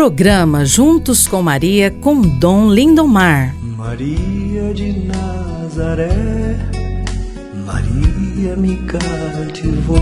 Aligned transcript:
Programa 0.00 0.64
Juntos 0.64 1.28
com 1.28 1.42
Maria 1.42 1.90
com 1.90 2.22
Dom 2.22 2.72
Lindomar. 2.72 3.54
Maria 3.76 4.72
de 4.72 4.94
Nazaré, 5.06 6.56
Maria 7.66 8.56
me 8.56 8.78
cativou, 8.78 10.00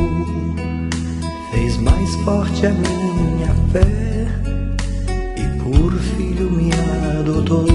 fez 1.51 1.77
mais 1.79 2.15
forte 2.25 2.65
a 2.67 2.71
minha 2.71 3.53
fé 3.73 4.29
e 5.37 5.59
por 5.65 5.93
filho 5.99 6.49
me 6.49 6.71
adotou. 7.19 7.67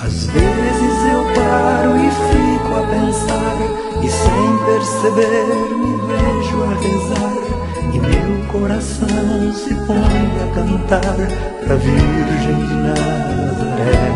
Às 0.00 0.24
vezes 0.24 0.96
eu 1.12 1.24
paro 1.36 1.96
e 1.98 2.10
fico 2.10 2.74
a 2.74 2.82
pensar, 2.90 3.56
e 4.02 4.10
sem 4.10 4.58
perceber 4.66 5.72
me 5.76 5.93
vejo 6.14 6.62
a 6.62 6.74
rezar 6.74 7.44
e 7.92 7.98
meu 7.98 8.46
coração 8.52 9.52
se 9.52 9.74
põe 9.86 10.24
a 10.42 10.46
cantar 10.54 11.16
pra 11.64 11.76
Virgem 11.76 12.66
de 12.66 12.74
Nazaré. 12.74 14.12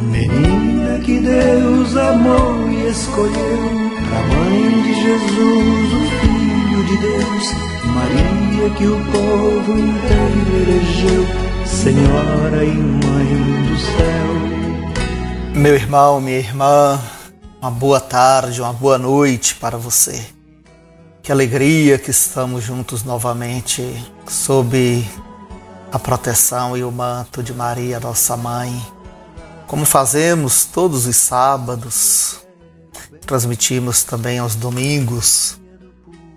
Menina 0.00 0.98
que 1.00 1.18
Deus 1.20 1.96
amou 1.96 2.68
e 2.70 2.88
escolheu, 2.88 3.90
pra 4.08 4.20
mãe 4.22 4.82
de 4.82 4.94
Jesus, 4.94 5.92
o 5.92 6.02
Filho 6.20 6.84
de 6.84 6.96
Deus, 6.98 7.46
Maria 7.94 8.70
que 8.76 8.86
o 8.86 8.98
povo 9.12 9.72
inteiro 9.78 10.50
elegeu, 10.62 11.26
Senhora 11.66 12.64
e 12.64 12.74
Mãe 12.76 13.62
do 13.68 13.78
céu. 13.78 14.52
Meu 15.54 15.74
irmão, 15.74 16.20
minha 16.20 16.38
irmã, 16.38 17.00
uma 17.60 17.70
boa 17.70 18.00
tarde, 18.00 18.60
uma 18.60 18.72
boa 18.72 18.98
noite 18.98 19.54
para 19.54 19.76
você. 19.76 20.41
Que 21.22 21.30
alegria 21.30 21.98
que 21.98 22.10
estamos 22.10 22.64
juntos 22.64 23.04
novamente 23.04 23.80
sob 24.26 25.08
a 25.92 25.96
proteção 25.96 26.76
e 26.76 26.82
o 26.82 26.90
manto 26.90 27.44
de 27.44 27.54
Maria, 27.54 28.00
nossa 28.00 28.36
mãe. 28.36 28.84
Como 29.68 29.84
fazemos 29.84 30.64
todos 30.64 31.06
os 31.06 31.14
sábados, 31.14 32.40
transmitimos 33.24 34.02
também 34.02 34.40
aos 34.40 34.56
domingos. 34.56 35.60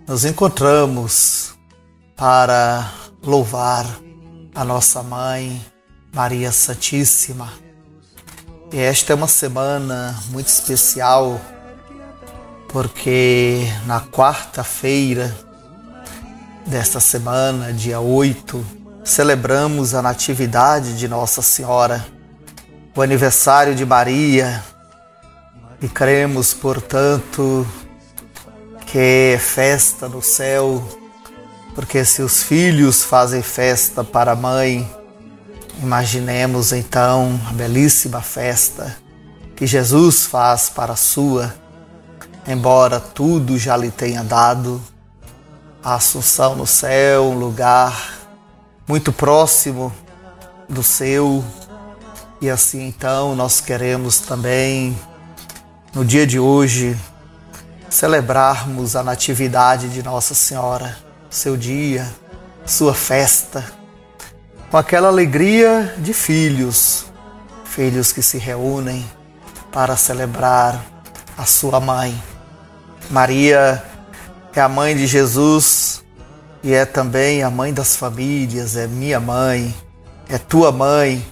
Nos 0.08 0.24
encontramos 0.24 1.56
para 2.16 2.88
louvar 3.24 3.88
a 4.54 4.64
nossa 4.64 5.02
mãe, 5.02 5.66
Maria 6.14 6.52
Santíssima. 6.52 7.52
E 8.72 8.78
esta 8.78 9.14
é 9.14 9.16
uma 9.16 9.28
semana 9.28 10.16
muito 10.30 10.48
especial 10.48 11.42
porque 12.76 13.72
na 13.86 14.02
quarta-feira 14.02 15.34
desta 16.66 17.00
semana, 17.00 17.72
dia 17.72 18.02
8, 18.02 18.66
celebramos 19.02 19.94
a 19.96 20.02
Natividade 20.02 20.98
de 20.98 21.08
Nossa 21.08 21.42
Senhora, 21.42 22.06
o 22.94 23.02
aniversário 23.02 23.74
de 23.74 23.86
Maria, 23.86 24.62
e 25.82 25.88
cremos, 25.88 26.54
portanto, 26.54 27.66
que 28.86 29.00
é 29.36 29.40
festa 29.40 30.10
no 30.10 30.22
céu, 30.22 30.86
porque 31.74 32.04
se 32.04 32.22
os 32.22 32.44
filhos 32.44 33.06
fazem 33.06 33.42
festa 33.42 34.04
para 34.04 34.34
a 34.34 34.36
mãe, 34.36 34.86
imaginemos 35.82 36.74
então 36.74 37.40
a 37.48 37.54
belíssima 37.54 38.22
festa 38.22 38.98
que 39.56 39.66
Jesus 39.66 40.26
faz 40.26 40.70
para 40.70 40.92
a 40.92 40.98
sua 40.98 41.64
embora 42.48 43.00
tudo 43.00 43.58
já 43.58 43.76
lhe 43.76 43.92
tenha 43.92 44.24
dado, 44.24 44.82
a 45.84 45.96
Assunção 45.96 46.56
no 46.56 46.66
céu, 46.66 47.26
um 47.26 47.38
lugar 47.38 48.18
muito 48.88 49.12
próximo 49.12 49.94
do 50.68 50.84
seu. 50.84 51.44
E 52.42 52.50
assim 52.50 52.88
então 52.88 53.36
nós 53.36 53.62
queremos 53.62 54.20
também, 54.20 54.98
no 55.94 56.04
dia 56.04 56.26
de 56.26 56.40
hoje, 56.40 56.98
celebrarmos 57.90 58.96
a 58.96 59.04
Natividade 59.04 59.90
de 59.90 60.04
Nossa 60.04 60.34
Senhora, 60.34 60.98
seu 61.30 61.56
dia, 61.56 62.08
sua 62.66 62.94
festa, 62.94 63.64
com 64.70 64.78
aquela 64.78 65.08
alegria 65.08 65.96
de 66.00 66.14
filhos, 66.14 67.06
filhos 67.64 68.12
que 68.12 68.22
se 68.22 68.38
reúnem 68.38 69.06
para 69.72 69.96
celebrar 69.96 70.84
a 71.38 71.46
sua 71.46 71.80
mãe. 71.80 72.22
Maria 73.10 73.84
é 74.56 74.62
a 74.62 74.68
mãe 74.68 74.96
de 74.96 75.06
Jesus 75.06 76.04
e 76.64 76.74
é 76.74 76.86
também 76.86 77.44
a 77.44 77.50
mãe 77.50 77.74
das 77.74 77.96
famílias, 77.96 78.76
é 78.76 78.88
minha 78.88 79.20
mãe, 79.20 79.74
é 80.28 80.38
tua 80.38 80.72
mãe, 80.72 81.24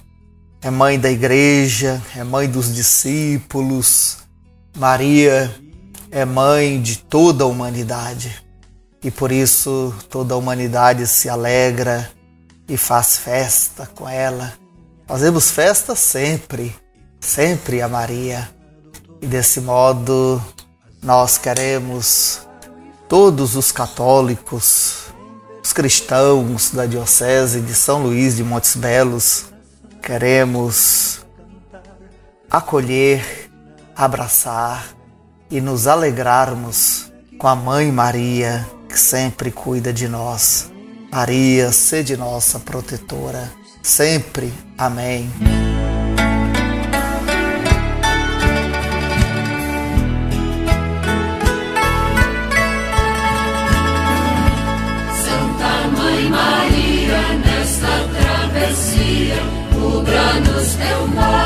é 0.62 0.70
mãe 0.70 0.98
da 0.98 1.10
igreja, 1.10 2.00
é 2.16 2.22
mãe 2.22 2.48
dos 2.48 2.72
discípulos. 2.74 4.18
Maria 4.76 5.54
é 6.10 6.24
mãe 6.24 6.80
de 6.80 6.98
toda 6.98 7.44
a 7.44 7.46
humanidade 7.46 8.42
e 9.02 9.10
por 9.10 9.32
isso 9.32 9.94
toda 10.08 10.34
a 10.34 10.36
humanidade 10.36 11.06
se 11.06 11.28
alegra 11.28 12.10
e 12.68 12.76
faz 12.76 13.18
festa 13.18 13.86
com 13.94 14.08
ela. 14.08 14.54
Fazemos 15.06 15.50
festa 15.50 15.94
sempre, 15.94 16.74
sempre 17.20 17.82
a 17.82 17.88
Maria. 17.88 18.48
E 19.20 19.26
desse 19.26 19.60
modo 19.60 20.42
nós 21.04 21.36
queremos 21.36 22.40
todos 23.06 23.54
os 23.56 23.70
católicos, 23.70 25.04
os 25.62 25.72
cristãos 25.72 26.70
da 26.70 26.86
Diocese 26.86 27.60
de 27.60 27.74
São 27.74 28.02
Luís 28.02 28.36
de 28.36 28.42
Montes 28.42 28.74
Belos, 28.74 29.44
queremos 30.02 31.20
acolher, 32.50 33.50
abraçar 33.94 34.86
e 35.50 35.60
nos 35.60 35.86
alegrarmos 35.86 37.12
com 37.38 37.48
a 37.48 37.54
Mãe 37.54 37.92
Maria, 37.92 38.66
que 38.88 38.98
sempre 38.98 39.50
cuida 39.50 39.92
de 39.92 40.08
nós. 40.08 40.70
Maria, 41.12 41.70
sede 41.70 42.16
nossa 42.16 42.58
protetora, 42.58 43.52
sempre. 43.82 44.52
Amém. 44.78 45.30
Cubra-nos 60.34 60.74
teu 60.74 61.06
modo 61.08 61.43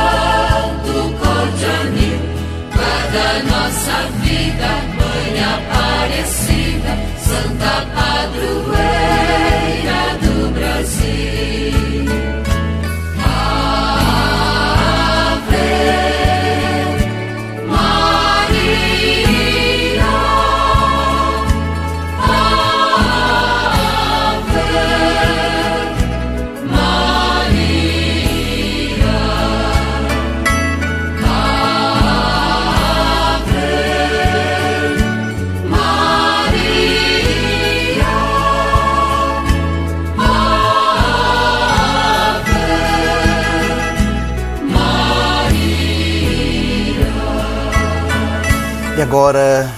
agora, 49.19 49.69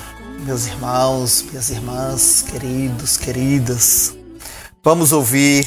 meus 0.41 0.67
irmãos, 0.67 1.41
minhas 1.41 1.71
irmãs, 1.71 2.43
queridos, 2.43 3.17
queridas, 3.17 4.15
vamos 4.85 5.13
ouvir 5.13 5.67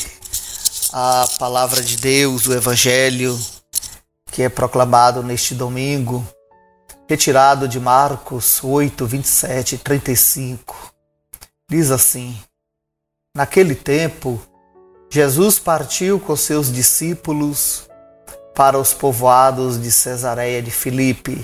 a 0.91 1.25
palavra 1.39 1.81
de 1.81 1.97
Deus, 1.97 2.45
o 2.45 2.53
Evangelho, 2.53 3.35
que 4.31 4.43
é 4.43 4.47
proclamado 4.49 5.23
neste 5.23 5.55
domingo, 5.55 6.23
retirado 7.09 7.67
de 7.67 7.79
Marcos 7.79 8.63
8, 8.63 9.07
27 9.07 9.73
e 9.73 9.77
35. 9.79 10.93
Diz 11.67 11.89
assim: 11.89 12.39
Naquele 13.35 13.73
tempo, 13.73 14.39
Jesus 15.09 15.57
partiu 15.57 16.19
com 16.19 16.35
seus 16.35 16.71
discípulos 16.71 17.89
para 18.53 18.77
os 18.77 18.93
povoados 18.93 19.81
de 19.81 19.91
Cesareia 19.91 20.61
de 20.61 20.69
Filipe 20.69 21.43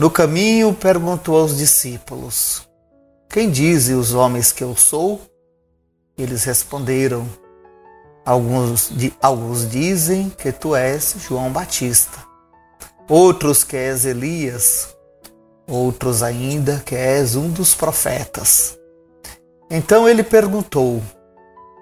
no 0.00 0.10
caminho, 0.10 0.72
perguntou 0.72 1.38
aos 1.38 1.58
discípulos: 1.58 2.66
Quem 3.28 3.50
dizem 3.50 3.94
os 3.94 4.14
homens 4.14 4.50
que 4.50 4.64
eu 4.64 4.74
sou? 4.74 5.20
Eles 6.16 6.42
responderam: 6.44 7.28
Alguns, 8.24 8.90
alguns 9.20 9.68
dizem 9.68 10.30
que 10.30 10.52
tu 10.52 10.74
és 10.74 11.16
João 11.18 11.52
Batista, 11.52 12.18
outros 13.10 13.62
que 13.62 13.76
és 13.76 14.06
Elias, 14.06 14.88
outros 15.68 16.22
ainda 16.22 16.82
que 16.86 16.94
és 16.94 17.36
um 17.36 17.50
dos 17.50 17.74
profetas. 17.74 18.78
Então 19.70 20.08
ele 20.08 20.22
perguntou: 20.22 21.02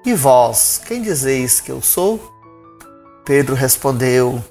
E 0.05 0.13
vós, 0.13 0.81
quem 0.85 1.03
dizeis 1.03 1.61
que 1.61 1.71
eu 1.71 1.81
sou? 1.81 2.21
Pedro 3.25 3.55
respondeu: 3.55 4.43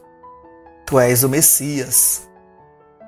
Tu 0.85 0.97
és 0.97 1.21
o 1.25 1.27
Messias. 1.27 2.25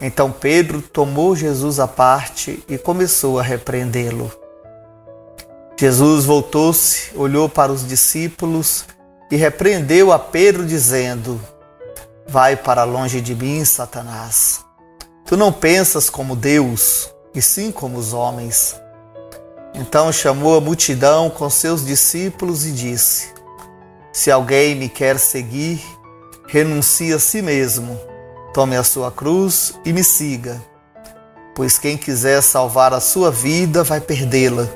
então 0.00 0.32
Pedro 0.32 0.80
tomou 0.80 1.36
Jesus 1.36 1.78
à 1.78 1.86
parte 1.86 2.64
e 2.66 2.78
começou 2.78 3.38
a 3.38 3.42
repreendê-lo. 3.42 4.32
Jesus 5.78 6.24
voltou-se, 6.24 7.10
olhou 7.14 7.48
para 7.48 7.70
os 7.70 7.86
discípulos 7.86 8.86
e 9.30 9.36
repreendeu 9.36 10.10
a 10.10 10.18
Pedro, 10.18 10.64
dizendo: 10.64 11.38
Vai 12.26 12.56
para 12.56 12.84
longe 12.84 13.20
de 13.20 13.34
mim, 13.34 13.62
Satanás. 13.64 14.64
Tu 15.26 15.36
não 15.36 15.52
pensas 15.52 16.08
como 16.08 16.34
Deus, 16.34 17.10
e 17.34 17.42
sim 17.42 17.70
como 17.70 17.98
os 17.98 18.14
homens. 18.14 18.74
Então 19.74 20.10
chamou 20.10 20.56
a 20.56 20.60
multidão 20.60 21.28
com 21.28 21.48
seus 21.50 21.84
discípulos 21.84 22.64
e 22.64 22.72
disse: 22.72 23.28
Se 24.12 24.30
alguém 24.30 24.74
me 24.74 24.88
quer 24.88 25.18
seguir, 25.18 25.82
renuncie 26.46 27.12
a 27.12 27.18
si 27.18 27.42
mesmo 27.42 28.09
Tome 28.52 28.76
a 28.76 28.82
sua 28.82 29.12
cruz 29.12 29.78
e 29.84 29.92
me 29.92 30.02
siga. 30.02 30.60
Pois 31.54 31.78
quem 31.78 31.96
quiser 31.96 32.42
salvar 32.42 32.92
a 32.92 33.00
sua 33.00 33.30
vida 33.30 33.84
vai 33.84 34.00
perdê-la. 34.00 34.66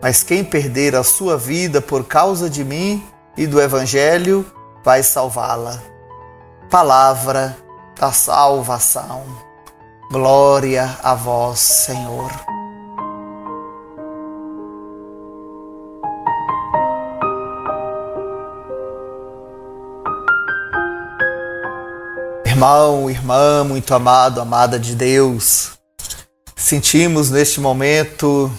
Mas 0.00 0.22
quem 0.22 0.44
perder 0.44 0.94
a 0.94 1.02
sua 1.02 1.36
vida 1.36 1.80
por 1.80 2.04
causa 2.04 2.48
de 2.48 2.64
mim 2.64 3.04
e 3.36 3.46
do 3.46 3.60
Evangelho 3.60 4.46
vai 4.84 5.02
salvá-la. 5.02 5.82
Palavra 6.70 7.56
da 7.98 8.12
salvação. 8.12 9.24
Glória 10.10 10.96
a 11.02 11.14
vós, 11.14 11.58
Senhor. 11.58 12.59
Irmão, 22.60 23.08
irmã, 23.08 23.64
muito 23.64 23.94
amado, 23.94 24.38
amada 24.38 24.78
de 24.78 24.94
Deus, 24.94 25.78
sentimos 26.54 27.30
neste 27.30 27.58
momento 27.58 28.52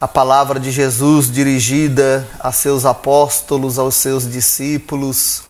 a 0.00 0.08
palavra 0.08 0.58
de 0.58 0.72
Jesus 0.72 1.30
dirigida 1.30 2.26
a 2.40 2.50
seus 2.50 2.84
apóstolos, 2.84 3.78
aos 3.78 3.94
seus 3.94 4.28
discípulos, 4.28 5.44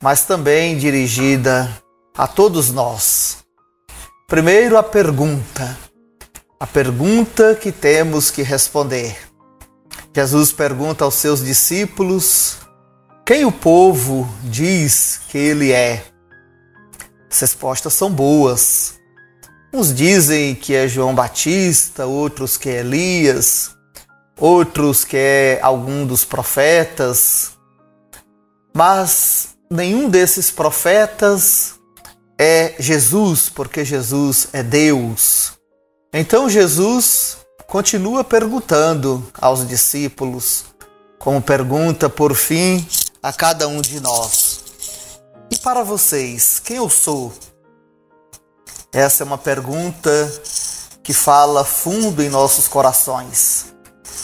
mas 0.00 0.24
também 0.24 0.78
dirigida 0.78 1.68
a 2.16 2.28
todos 2.28 2.70
nós. 2.70 3.38
Primeiro, 4.28 4.78
a 4.78 4.82
pergunta, 4.84 5.76
a 6.60 6.66
pergunta 6.68 7.56
que 7.56 7.72
temos 7.72 8.30
que 8.30 8.42
responder. 8.42 9.18
Jesus 10.14 10.52
pergunta 10.52 11.04
aos 11.04 11.14
seus 11.14 11.44
discípulos: 11.44 12.58
quem 13.26 13.44
o 13.44 13.50
povo 13.50 14.32
diz 14.44 15.22
que 15.28 15.38
ele 15.38 15.72
é? 15.72 16.04
As 17.30 17.38
respostas 17.38 17.92
são 17.92 18.10
boas. 18.10 18.94
Uns 19.72 19.94
dizem 19.94 20.52
que 20.54 20.74
é 20.74 20.88
João 20.88 21.14
Batista, 21.14 22.04
outros 22.04 22.56
que 22.56 22.68
é 22.68 22.80
Elias, 22.80 23.70
outros 24.36 25.04
que 25.04 25.16
é 25.16 25.60
algum 25.62 26.04
dos 26.04 26.24
profetas. 26.24 27.52
Mas 28.74 29.50
nenhum 29.70 30.08
desses 30.08 30.50
profetas 30.50 31.74
é 32.36 32.74
Jesus, 32.80 33.48
porque 33.48 33.84
Jesus 33.84 34.48
é 34.52 34.62
Deus. 34.64 35.52
Então 36.12 36.50
Jesus 36.50 37.36
continua 37.68 38.24
perguntando 38.24 39.24
aos 39.40 39.66
discípulos, 39.68 40.64
como 41.16 41.40
pergunta 41.40 42.08
por 42.08 42.34
fim 42.34 42.84
a 43.22 43.32
cada 43.32 43.68
um 43.68 43.80
de 43.80 44.00
nós 44.00 44.59
para 45.62 45.82
vocês, 45.82 46.58
quem 46.58 46.78
eu 46.78 46.88
sou? 46.88 47.32
Essa 48.92 49.22
é 49.22 49.26
uma 49.26 49.36
pergunta 49.36 50.10
que 51.02 51.12
fala 51.12 51.64
fundo 51.64 52.22
em 52.22 52.30
nossos 52.30 52.66
corações. 52.66 53.66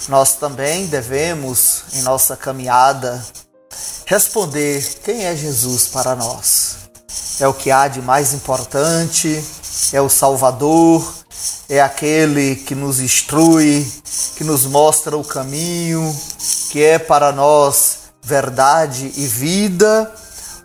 Nós 0.09 0.35
também 0.35 0.87
devemos, 0.87 1.85
em 1.93 2.03
nossa 2.03 2.37
caminhada, 2.37 3.23
responder 4.07 4.83
quem 5.05 5.27
é 5.27 5.37
Jesus 5.37 5.89
para 5.89 6.15
nós. 6.15 6.77
É 7.39 7.47
o 7.47 7.53
que 7.53 7.71
há 7.71 7.87
de 7.87 8.01
mais 8.01 8.33
importante, 8.33 9.45
é 9.93 10.01
o 10.01 10.09
Salvador, 10.09 11.15
é 11.69 11.83
aquele 11.83 12.57
que 12.57 12.75
nos 12.75 12.99
instrui, 12.99 13.87
que 14.37 14.45
nos 14.45 14.65
mostra 14.65 15.17
o 15.17 15.25
caminho, 15.25 16.19
que 16.71 16.83
é 16.83 16.99
para 16.99 17.31
nós 17.31 17.99
verdade 18.23 19.13
e 19.17 19.27
vida 19.27 20.13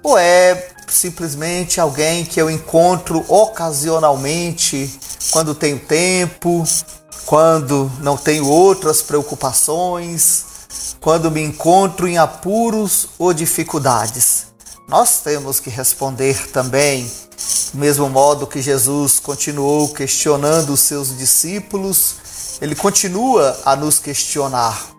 ou 0.03 0.17
é 0.17 0.69
simplesmente 0.87 1.79
alguém 1.79 2.25
que 2.25 2.41
eu 2.41 2.49
encontro 2.49 3.23
ocasionalmente 3.27 4.99
quando 5.31 5.55
tenho 5.55 5.79
tempo, 5.79 6.63
quando 7.25 7.91
não 7.99 8.17
tenho 8.17 8.47
outras 8.47 9.01
preocupações, 9.01 10.45
quando 10.99 11.31
me 11.31 11.41
encontro 11.41 12.07
em 12.07 12.17
apuros 12.17 13.09
ou 13.17 13.33
dificuldades? 13.33 14.47
Nós 14.87 15.21
temos 15.21 15.59
que 15.59 15.69
responder 15.69 16.49
também, 16.51 17.09
do 17.73 17.79
mesmo 17.79 18.09
modo 18.09 18.47
que 18.47 18.61
Jesus 18.61 19.19
continuou 19.19 19.89
questionando 19.89 20.73
os 20.73 20.81
seus 20.81 21.17
discípulos, 21.17 22.15
ele 22.59 22.75
continua 22.75 23.57
a 23.63 23.75
nos 23.75 23.99
questionar. 23.99 24.91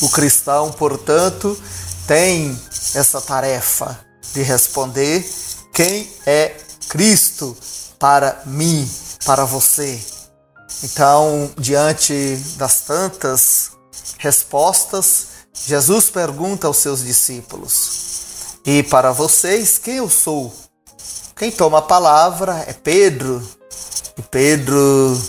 O 0.00 0.08
cristão, 0.08 0.72
portanto, 0.72 1.60
tem 2.06 2.58
essa 2.94 3.20
tarefa 3.20 4.11
de 4.32 4.42
responder 4.42 5.28
quem 5.72 6.10
é 6.26 6.56
Cristo 6.88 7.56
para 7.98 8.42
mim, 8.46 8.88
para 9.24 9.44
você. 9.44 10.00
Então, 10.82 11.50
diante 11.56 12.36
das 12.56 12.80
tantas 12.80 13.70
respostas, 14.18 15.28
Jesus 15.54 16.10
pergunta 16.10 16.66
aos 16.66 16.78
seus 16.78 17.04
discípulos: 17.04 18.58
E 18.66 18.82
para 18.82 19.12
vocês, 19.12 19.78
quem 19.78 19.96
eu 19.96 20.10
sou? 20.10 20.52
Quem 21.36 21.50
toma 21.50 21.78
a 21.78 21.82
palavra 21.82 22.64
é 22.66 22.72
Pedro. 22.72 23.42
E 24.16 24.22
Pedro 24.22 25.20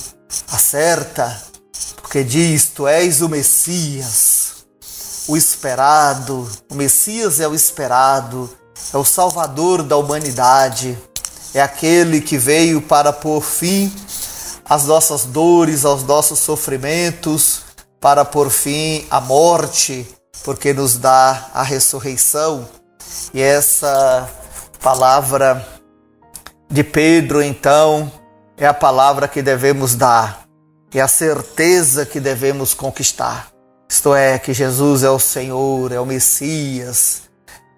acerta, 0.52 1.42
porque 2.02 2.24
diz: 2.24 2.70
Tu 2.70 2.88
és 2.88 3.22
o 3.22 3.30
Messias, 3.30 4.66
o 5.28 5.38
esperado. 5.38 6.50
O 6.70 6.76
Messias 6.76 7.40
é 7.40 7.48
o 7.48 7.54
esperado 7.54 8.50
é 8.94 8.98
o 8.98 9.04
Salvador 9.04 9.82
da 9.82 9.98
humanidade, 9.98 10.98
é 11.54 11.62
aquele 11.62 12.22
que 12.22 12.38
veio 12.38 12.80
para 12.82 13.12
pôr 13.12 13.42
fim 13.42 13.92
às 14.70 14.86
nossas 14.86 15.26
dores, 15.26 15.84
aos 15.84 16.04
nossos 16.04 16.40
sofrimentos, 16.40 17.62
para 18.00 18.24
pôr 18.24 18.52
fim 18.52 19.06
à 19.10 19.20
morte, 19.20 20.08
porque 20.44 20.74
nos 20.74 20.96
dá 20.98 21.50
a 21.54 21.64
ressurreição. 21.64 22.70
E 23.34 23.42
essa 23.42 24.30
palavra 24.80 25.66
de 26.70 26.84
Pedro, 26.84 27.42
então, 27.42 28.12
é 28.56 28.68
a 28.68 28.74
palavra 28.74 29.28
que 29.28 29.42
devemos 29.42 29.96
dar, 29.96 30.44
é 30.94 31.02
a 31.02 31.08
certeza 31.08 32.06
que 32.06 32.20
devemos 32.20 32.74
conquistar. 32.76 33.50
Isto 33.90 34.14
é, 34.14 34.38
que 34.38 34.54
Jesus 34.54 35.04
é 35.04 35.10
o 35.10 35.20
Senhor, 35.20 35.92
é 35.92 36.00
o 36.00 36.06
Messias, 36.06 37.24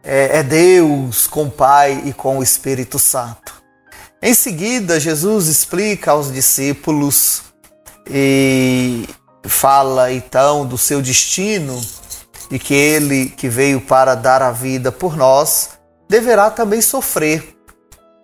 é, 0.05 0.39
é 0.39 0.43
Deus 0.43 1.25
com 1.25 1.45
o 1.45 1.51
Pai 1.51 2.03
e 2.05 2.13
com 2.13 2.37
o 2.37 2.43
Espírito 2.43 2.99
Santo. 2.99 3.53
Em 4.21 4.33
seguida, 4.33 4.99
Jesus 4.99 5.47
explica 5.47 6.11
aos 6.11 6.31
discípulos 6.31 7.41
e 8.07 9.07
fala 9.43 10.11
então 10.11 10.65
do 10.65 10.77
seu 10.77 11.01
destino 11.01 11.81
e 12.49 12.59
que 12.59 12.73
ele 12.73 13.29
que 13.29 13.49
veio 13.49 13.81
para 13.81 14.15
dar 14.15 14.41
a 14.41 14.51
vida 14.51 14.91
por 14.91 15.17
nós 15.17 15.71
deverá 16.07 16.51
também 16.51 16.81
sofrer, 16.81 17.55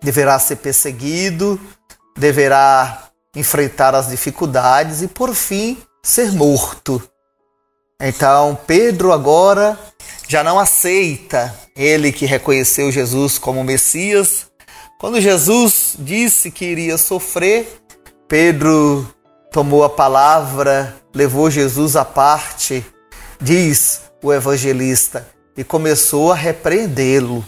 deverá 0.02 0.38
ser 0.40 0.58
perseguido, 0.58 1.60
deverá 2.16 3.10
enfrentar 3.36 3.96
as 3.96 4.10
dificuldades 4.10 5.02
e, 5.02 5.08
por 5.08 5.34
fim, 5.34 5.78
ser 6.04 6.32
morto. 6.32 7.02
Então, 8.00 8.58
Pedro 8.68 9.12
agora 9.12 9.78
já 10.32 10.46
não 10.46 10.58
aceita 10.58 11.54
ele 11.76 12.10
que 12.10 12.26
reconheceu 12.26 12.90
Jesus 12.90 13.38
como 13.38 13.66
Messias. 13.66 14.46
Quando 14.98 15.20
Jesus 15.20 15.96
disse 16.00 16.50
que 16.50 16.64
iria 16.64 16.98
sofrer, 16.98 17.84
Pedro 18.30 19.06
tomou 19.52 19.84
a 19.84 19.90
palavra, 19.90 20.96
levou 21.14 21.52
Jesus 21.52 21.98
à 21.98 22.06
parte, 22.06 22.82
diz 23.42 24.04
o 24.24 24.32
evangelista, 24.32 25.28
e 25.58 25.66
começou 25.66 26.32
a 26.32 26.36
repreendê-lo. 26.36 27.46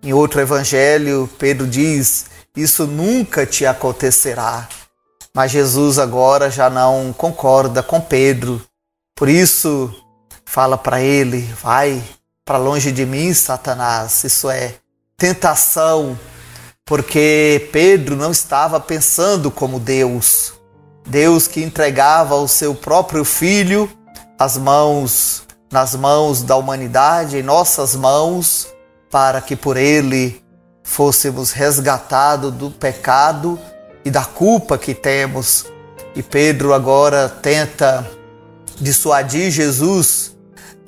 Em 0.00 0.12
outro 0.12 0.40
evangelho, 0.40 1.28
Pedro 1.36 1.66
diz: 1.66 2.26
Isso 2.56 2.86
nunca 2.86 3.44
te 3.44 3.66
acontecerá. 3.66 4.68
Mas 5.34 5.50
Jesus 5.50 5.98
agora 5.98 6.48
já 6.48 6.70
não 6.70 7.12
concorda 7.12 7.82
com 7.82 8.00
Pedro. 8.00 8.62
Por 9.16 9.28
isso, 9.28 9.92
fala 10.44 10.78
para 10.78 11.00
ele: 11.00 11.40
Vai 11.60 12.00
para 12.44 12.58
longe 12.58 12.92
de 12.92 13.06
mim, 13.06 13.32
Satanás. 13.32 14.24
Isso 14.24 14.50
é 14.50 14.74
tentação, 15.16 16.18
porque 16.84 17.68
Pedro 17.72 18.16
não 18.16 18.30
estava 18.30 18.80
pensando 18.80 19.50
como 19.50 19.78
Deus. 19.78 20.54
Deus 21.06 21.46
que 21.46 21.62
entregava 21.62 22.34
o 22.36 22.48
seu 22.48 22.74
próprio 22.74 23.24
filho 23.24 23.90
às 24.38 24.56
mãos, 24.56 25.42
nas 25.70 25.94
mãos 25.94 26.42
da 26.42 26.56
humanidade, 26.56 27.36
em 27.36 27.42
nossas 27.42 27.94
mãos, 27.94 28.68
para 29.10 29.40
que 29.40 29.56
por 29.56 29.76
ele 29.76 30.42
fôssemos 30.82 31.52
resgatados 31.52 32.52
do 32.52 32.70
pecado 32.70 33.58
e 34.04 34.10
da 34.10 34.24
culpa 34.24 34.78
que 34.78 34.94
temos. 34.94 35.66
E 36.14 36.22
Pedro 36.22 36.74
agora 36.74 37.28
tenta 37.28 38.08
dissuadir 38.80 39.50
Jesus 39.50 40.36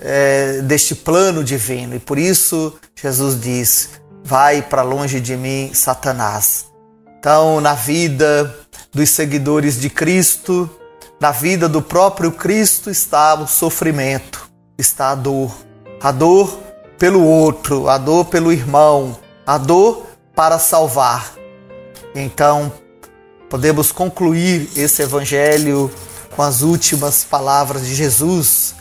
é, 0.02 0.61
deste 0.62 0.94
plano 0.94 1.44
divino. 1.44 1.94
E 1.94 1.99
por 1.99 2.18
isso 2.18 2.75
Jesus 3.00 3.40
diz: 3.40 3.90
Vai 4.25 4.61
para 4.61 4.82
longe 4.82 5.21
de 5.21 5.37
mim, 5.37 5.71
Satanás. 5.73 6.66
Então, 7.18 7.61
na 7.61 7.75
vida 7.75 8.54
dos 8.92 9.11
seguidores 9.11 9.80
de 9.80 9.88
Cristo, 9.88 10.68
na 11.21 11.30
vida 11.30 11.68
do 11.68 11.80
próprio 11.80 12.32
Cristo 12.32 12.90
está 12.90 13.35
o 13.35 13.47
sofrimento, 13.47 14.50
está 14.76 15.11
a 15.11 15.14
dor. 15.14 15.54
A 16.00 16.11
dor 16.11 16.59
pelo 16.99 17.25
outro, 17.25 17.88
a 17.88 17.97
dor 17.97 18.25
pelo 18.25 18.52
irmão, 18.52 19.16
a 19.47 19.56
dor 19.56 20.04
para 20.35 20.59
salvar. 20.59 21.32
Então, 22.12 22.73
podemos 23.49 23.92
concluir 23.92 24.68
esse 24.75 25.02
evangelho 25.02 25.90
com 26.35 26.42
as 26.42 26.62
últimas 26.62 27.23
palavras 27.23 27.87
de 27.87 27.94
Jesus, 27.94 28.75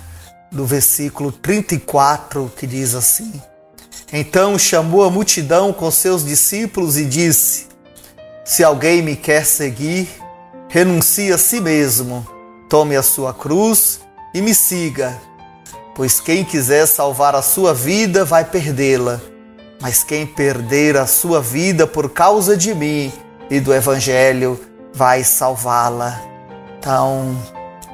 do 0.51 0.65
versículo 0.65 1.31
34, 1.31 2.51
que 2.57 2.67
diz 2.67 2.93
assim: 2.93 3.41
Então 4.11 4.59
chamou 4.59 5.03
a 5.03 5.09
multidão 5.09 5.71
com 5.71 5.89
seus 5.89 6.25
discípulos 6.25 6.97
e 6.97 7.05
disse: 7.05 7.67
Se 8.43 8.63
alguém 8.63 9.01
me 9.01 9.15
quer 9.15 9.45
seguir, 9.45 10.09
renuncie 10.67 11.31
a 11.31 11.37
si 11.37 11.61
mesmo, 11.61 12.27
tome 12.69 12.95
a 12.95 13.03
sua 13.03 13.33
cruz 13.33 14.01
e 14.33 14.41
me 14.41 14.53
siga. 14.53 15.17
Pois 15.95 16.19
quem 16.19 16.43
quiser 16.43 16.85
salvar 16.85 17.35
a 17.35 17.41
sua 17.41 17.73
vida 17.73 18.25
vai 18.25 18.43
perdê-la, 18.43 19.21
mas 19.79 20.03
quem 20.03 20.25
perder 20.25 20.97
a 20.97 21.05
sua 21.05 21.41
vida 21.41 21.85
por 21.87 22.09
causa 22.09 22.55
de 22.57 22.73
mim 22.73 23.11
e 23.49 23.59
do 23.59 23.73
Evangelho 23.73 24.59
vai 24.93 25.23
salvá-la. 25.23 26.21
Então, 26.77 27.37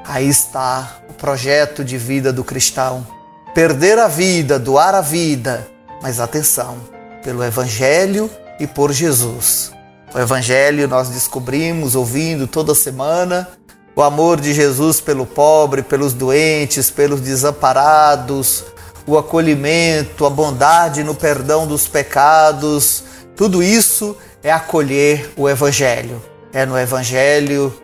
aí 0.04 0.28
está 0.28 0.98
projeto 1.18 1.84
de 1.84 1.98
vida 1.98 2.32
do 2.32 2.44
cristão. 2.44 3.06
Perder 3.54 3.98
a 3.98 4.08
vida, 4.08 4.58
doar 4.58 4.94
a 4.94 5.00
vida, 5.00 5.66
mas 6.00 6.20
atenção, 6.20 6.78
pelo 7.22 7.44
Evangelho 7.44 8.30
e 8.58 8.66
por 8.66 8.92
Jesus. 8.92 9.72
O 10.14 10.18
Evangelho 10.18 10.88
nós 10.88 11.08
descobrimos 11.08 11.94
ouvindo 11.94 12.46
toda 12.46 12.74
semana 12.74 13.48
o 13.94 14.02
amor 14.02 14.40
de 14.40 14.54
Jesus 14.54 15.00
pelo 15.00 15.26
pobre, 15.26 15.82
pelos 15.82 16.14
doentes, 16.14 16.88
pelos 16.88 17.20
desamparados, 17.20 18.64
o 19.04 19.18
acolhimento, 19.18 20.24
a 20.24 20.30
bondade 20.30 21.02
no 21.02 21.14
perdão 21.14 21.66
dos 21.66 21.88
pecados, 21.88 23.02
tudo 23.34 23.62
isso 23.62 24.16
é 24.42 24.52
acolher 24.52 25.32
o 25.36 25.48
Evangelho. 25.48 26.22
É 26.52 26.64
no 26.64 26.78
Evangelho 26.78 27.74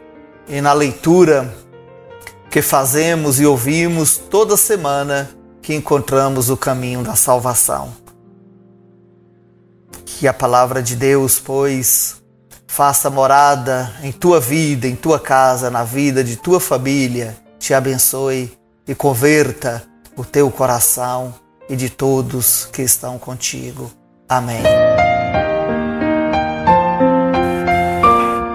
e 0.48 0.60
na 0.60 0.72
leitura 0.72 1.52
que 2.54 2.62
fazemos 2.62 3.40
e 3.40 3.46
ouvimos 3.46 4.16
toda 4.16 4.56
semana 4.56 5.28
que 5.60 5.74
encontramos 5.74 6.50
o 6.50 6.56
caminho 6.56 7.02
da 7.02 7.16
salvação. 7.16 7.92
Que 10.06 10.28
a 10.28 10.32
palavra 10.32 10.80
de 10.80 10.94
Deus, 10.94 11.40
pois, 11.40 12.22
faça 12.68 13.10
morada 13.10 13.92
em 14.04 14.12
tua 14.12 14.38
vida, 14.38 14.86
em 14.86 14.94
tua 14.94 15.18
casa, 15.18 15.68
na 15.68 15.82
vida 15.82 16.22
de 16.22 16.36
tua 16.36 16.60
família, 16.60 17.36
te 17.58 17.74
abençoe 17.74 18.56
e 18.86 18.94
converta 18.94 19.82
o 20.16 20.24
teu 20.24 20.48
coração 20.48 21.34
e 21.68 21.74
de 21.74 21.90
todos 21.90 22.68
que 22.72 22.82
estão 22.82 23.18
contigo. 23.18 23.90
Amém. 24.28 24.62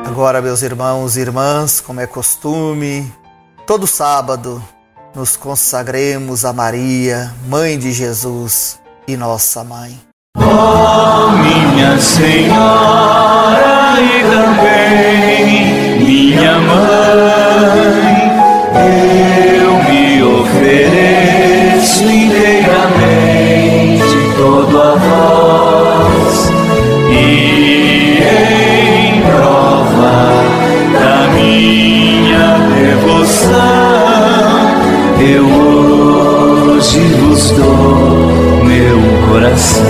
Agora, 0.05 0.41
meus 0.41 0.61
irmãos 0.61 1.17
e 1.17 1.19
irmãs, 1.19 1.81
como 1.81 1.99
é 1.99 2.07
costume, 2.07 3.18
todo 3.69 3.85
sábado 3.85 4.63
nos 5.13 5.37
consagremos 5.37 6.43
a 6.43 6.51
Maria, 6.51 7.31
Mãe 7.47 7.77
de 7.77 7.91
Jesus 7.91 8.79
e 9.07 9.15
nossa 9.15 9.63
mãe. 9.63 9.95
Oh, 10.35 11.29
minha 11.33 11.99
Senhora 11.99 13.93
e 14.01 14.23
também 14.23 16.03
minha 16.03 16.57
mãe, 16.57 18.31
eu 19.53 19.83
me 19.83 20.23
ofereço 20.23 22.05
inteiramente 22.05 24.33
todo 24.35 24.81
a 24.81 24.95
vós 24.95 26.49
e 27.11 27.68
dou 37.51 38.63
meu 38.63 38.99
coração. 39.27 39.85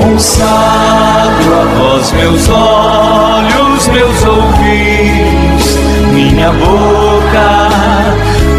Consagro 0.00 1.54
a 1.54 1.64
vós 1.76 2.12
meus 2.12 2.48
olhos, 2.48 3.88
meus 3.88 4.24
ouvidos, 4.24 5.78
minha 6.12 6.50
boca, 6.52 7.68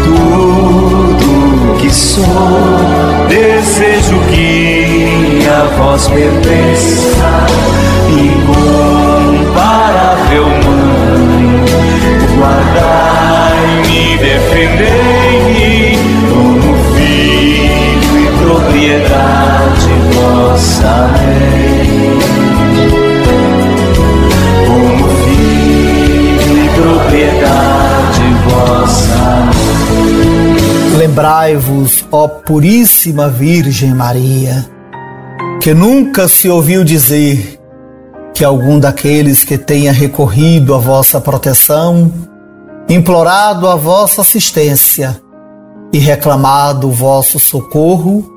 tudo 0.04 1.76
que 1.78 1.90
sou. 1.90 2.26
Desejo 3.28 4.18
que 4.30 5.46
a 5.46 5.64
vós 5.76 6.08
pertença, 6.08 7.46
incomparável 8.08 9.54
mãe. 10.46 11.64
Guardai-me, 12.38 13.09
defendei-me 14.30 15.98
como 16.30 16.70
filho 16.94 18.12
e 18.18 18.26
propriedade 18.38 19.90
vossa 20.14 20.94
lei. 21.16 22.18
Como 24.66 25.08
filho 25.24 26.64
e 26.64 26.68
propriedade 26.80 28.22
vossa 28.48 29.50
Lembrai-vos, 30.96 32.04
ó 32.12 32.28
Puríssima 32.28 33.28
Virgem 33.28 33.94
Maria, 33.94 34.66
que 35.60 35.74
nunca 35.74 36.28
se 36.28 36.48
ouviu 36.48 36.84
dizer 36.84 37.58
que 38.34 38.44
algum 38.44 38.78
daqueles 38.78 39.42
que 39.42 39.58
tenha 39.58 39.92
recorrido 39.92 40.74
à 40.74 40.78
vossa 40.78 41.20
proteção, 41.20 42.29
implorado 42.90 43.68
a 43.68 43.76
vossa 43.76 44.22
assistência 44.22 45.22
e 45.92 45.98
reclamado 45.98 46.88
o 46.88 46.92
vosso 46.92 47.38
socorro, 47.38 48.28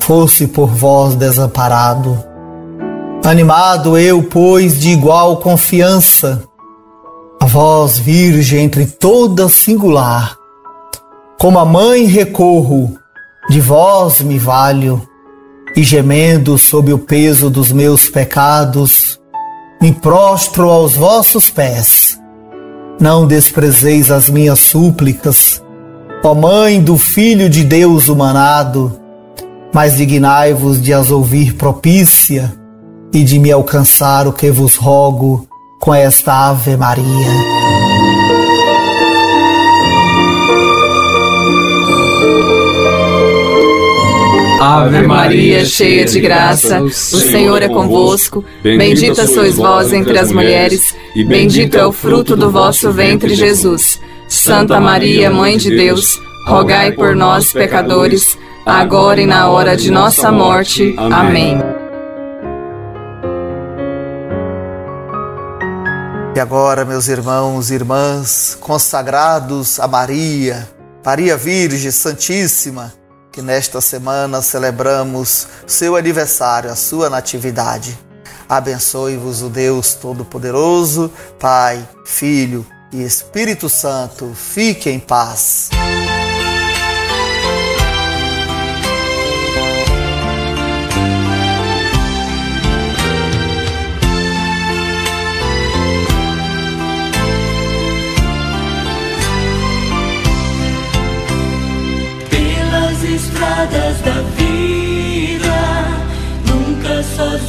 fosse 0.00 0.46
por 0.46 0.68
vós 0.68 1.14
desamparado. 1.14 2.18
Animado 3.22 3.98
eu, 3.98 4.22
pois, 4.22 4.80
de 4.80 4.88
igual 4.88 5.36
confiança, 5.36 6.42
a 7.38 7.44
vós, 7.44 7.98
Virgem 7.98 8.64
entre 8.64 8.86
toda 8.86 9.46
singular, 9.50 10.34
como 11.38 11.58
a 11.58 11.64
mãe 11.66 12.04
recorro 12.06 12.98
de 13.50 13.60
vós 13.60 14.22
me 14.22 14.38
valho, 14.38 15.06
e 15.76 15.82
gemendo 15.82 16.56
sob 16.56 16.94
o 16.94 16.98
peso 16.98 17.50
dos 17.50 17.70
meus 17.70 18.08
pecados, 18.08 19.20
me 19.82 19.92
prostro 19.92 20.70
aos 20.70 20.94
vossos 20.94 21.50
pés. 21.50 22.07
Não 23.00 23.26
desprezeis 23.26 24.10
as 24.10 24.28
minhas 24.28 24.58
súplicas, 24.58 25.62
ó 26.24 26.34
Mãe 26.34 26.82
do 26.82 26.98
Filho 26.98 27.48
de 27.48 27.62
Deus 27.62 28.08
humanado, 28.08 28.98
mas 29.72 29.96
dignai-vos 29.96 30.82
de 30.82 30.92
as 30.92 31.10
ouvir 31.10 31.54
propícia 31.54 32.52
e 33.12 33.22
de 33.22 33.38
me 33.38 33.52
alcançar 33.52 34.26
o 34.26 34.32
que 34.32 34.50
vos 34.50 34.74
rogo 34.74 35.46
com 35.80 35.94
esta 35.94 36.50
Ave 36.50 36.76
Maria. 36.76 37.87
Ave 44.60 45.06
Maria, 45.06 45.64
cheia 45.64 46.04
de 46.04 46.20
graça, 46.20 46.82
o 46.82 46.90
Senhor 46.90 47.62
é 47.62 47.68
convosco. 47.68 48.44
Bendita 48.60 49.24
sois 49.26 49.56
vós 49.56 49.92
entre 49.92 50.18
as 50.18 50.32
mulheres, 50.32 50.94
e 51.14 51.24
bendito 51.24 51.76
é 51.76 51.86
o 51.86 51.92
fruto 51.92 52.36
do 52.36 52.50
vosso 52.50 52.90
ventre, 52.90 53.36
Jesus. 53.36 54.00
Santa 54.28 54.80
Maria, 54.80 55.30
Mãe 55.30 55.56
de 55.56 55.70
Deus, 55.70 56.20
rogai 56.46 56.90
por 56.90 57.14
nós, 57.14 57.52
pecadores, 57.52 58.36
agora 58.66 59.20
e 59.20 59.26
na 59.26 59.48
hora 59.48 59.76
de 59.76 59.92
nossa 59.92 60.32
morte. 60.32 60.94
Amém. 60.98 61.58
E 66.34 66.40
agora, 66.40 66.84
meus 66.84 67.06
irmãos 67.06 67.70
e 67.70 67.74
irmãs, 67.74 68.58
consagrados 68.60 69.78
a 69.78 69.86
Maria, 69.86 70.68
Maria 71.04 71.36
Virgem 71.36 71.90
Santíssima, 71.90 72.92
que 73.32 73.42
nesta 73.42 73.80
semana 73.80 74.42
celebramos 74.42 75.46
seu 75.66 75.96
aniversário, 75.96 76.70
a 76.70 76.76
sua 76.76 77.10
natividade. 77.10 77.98
Abençoe-vos 78.48 79.42
o 79.42 79.48
Deus 79.48 79.94
Todo-Poderoso, 79.94 81.12
Pai, 81.38 81.86
Filho 82.06 82.66
e 82.92 83.02
Espírito 83.02 83.68
Santo. 83.68 84.32
Fique 84.34 84.88
em 84.88 84.98
paz. 84.98 85.68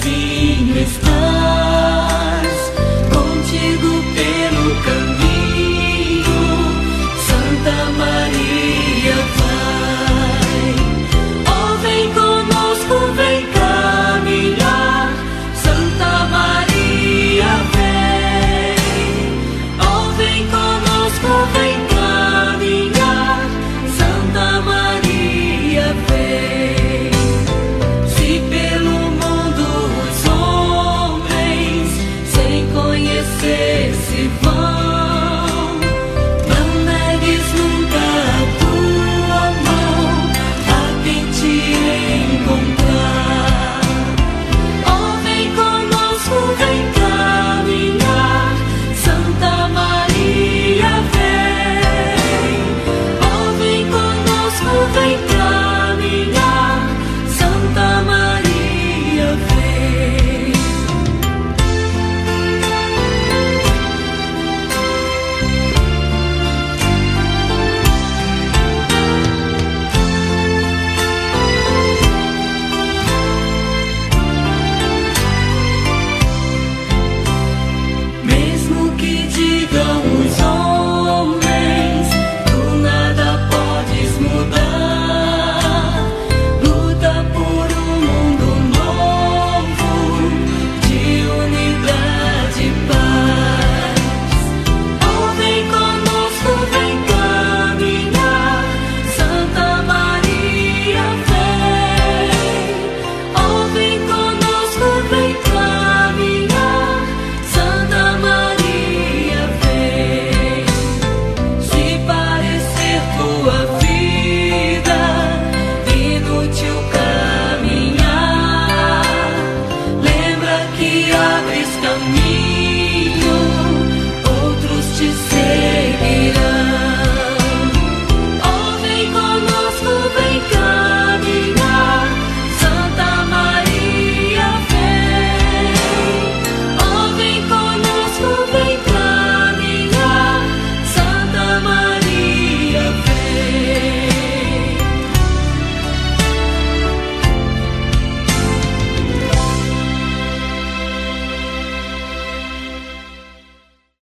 seen 0.10 0.66
his 0.66 0.98
glory. 0.98 1.69